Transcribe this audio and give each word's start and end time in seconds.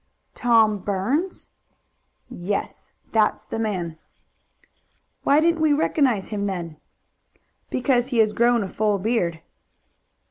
"Tom 0.33 0.79
Burns?" 0.79 1.47
"Yes. 2.27 2.91
That's 3.11 3.43
the 3.43 3.59
man." 3.59 3.99
"Why 5.21 5.39
didn't 5.39 5.61
we 5.61 5.73
recognize 5.73 6.29
him 6.29 6.47
then?" 6.47 6.77
"Because 7.69 8.07
he 8.07 8.17
has 8.17 8.33
grown 8.33 8.63
a 8.63 8.67
full 8.67 8.97
beard." 8.97 9.41